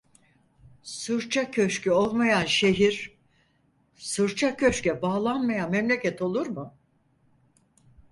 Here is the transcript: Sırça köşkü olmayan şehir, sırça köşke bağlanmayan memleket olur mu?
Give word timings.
Sırça 0.83 1.51
köşkü 1.51 1.91
olmayan 1.91 2.45
şehir, 2.45 3.17
sırça 3.95 4.57
köşke 4.57 5.01
bağlanmayan 5.01 5.71
memleket 5.71 6.21
olur 6.21 6.47
mu? 6.47 6.73